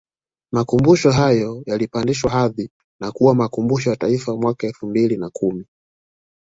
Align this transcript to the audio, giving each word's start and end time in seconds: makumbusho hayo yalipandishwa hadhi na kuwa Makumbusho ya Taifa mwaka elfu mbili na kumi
makumbusho 0.51 1.11
hayo 1.11 1.63
yalipandishwa 1.65 2.31
hadhi 2.31 2.69
na 2.99 3.11
kuwa 3.11 3.35
Makumbusho 3.35 3.89
ya 3.89 3.95
Taifa 3.95 4.35
mwaka 4.35 4.67
elfu 4.67 4.87
mbili 4.87 5.17
na 5.17 5.29
kumi 5.29 5.67